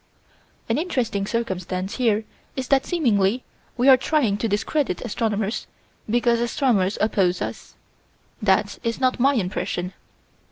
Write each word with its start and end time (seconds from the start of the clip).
An 0.67 0.79
interesting 0.79 1.27
circumstance 1.27 1.97
here 1.97 2.23
is 2.55 2.69
that 2.69 2.87
seemingly 2.87 3.43
we 3.77 3.87
are 3.87 3.97
trying 3.97 4.35
to 4.37 4.47
discredit 4.47 4.99
astronomers 5.05 5.67
because 6.09 6.39
astronomers 6.39 6.97
oppose 6.99 7.39
us 7.39 7.75
that's 8.41 8.79
not 8.99 9.19
my 9.19 9.35
impression. 9.35 9.93